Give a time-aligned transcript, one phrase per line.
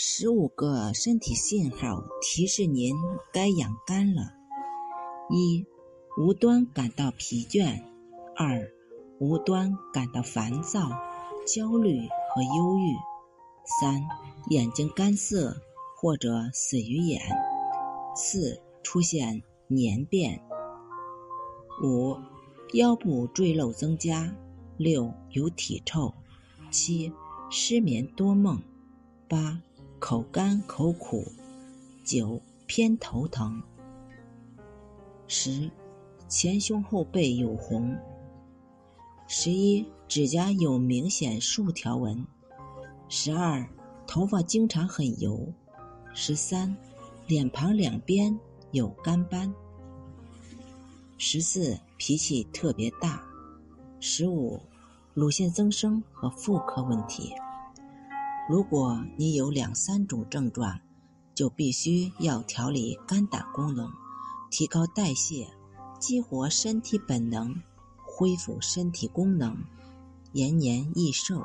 [0.00, 2.94] 十五个身体信号提示您
[3.32, 4.22] 该养肝了：
[5.28, 5.66] 一、
[6.16, 7.82] 无端感到疲倦；
[8.36, 8.70] 二、
[9.18, 10.88] 无端感到烦躁、
[11.46, 12.94] 焦虑和忧郁；
[13.80, 14.00] 三、
[14.50, 15.56] 眼睛干涩
[15.96, 17.20] 或者死鱼眼；
[18.14, 20.38] 四、出现黏便；
[21.82, 22.16] 五、
[22.74, 24.32] 腰部赘肉增加；
[24.76, 26.14] 六、有体臭；
[26.70, 27.12] 七、
[27.50, 28.58] 失眠多梦；
[29.28, 29.60] 八。
[30.00, 31.24] 口干口苦，
[32.04, 33.60] 九偏头疼，
[35.26, 35.68] 十
[36.28, 37.98] 前胸后背有红，
[39.26, 42.24] 十一指甲有明显竖条纹，
[43.08, 43.68] 十二
[44.06, 45.52] 头发经常很油，
[46.14, 46.76] 十三
[47.26, 48.38] 脸庞两边
[48.70, 49.52] 有干斑，
[51.16, 53.20] 十四脾气特别大，
[53.98, 54.62] 十五
[55.12, 57.32] 乳腺增生和妇科问题。
[58.48, 60.80] 如果你有两三种症状，
[61.34, 63.92] 就必须要调理肝胆功能，
[64.50, 65.46] 提高代谢，
[66.00, 67.54] 激活身体本能，
[68.06, 69.54] 恢复身体功能，
[70.32, 71.44] 延年益寿。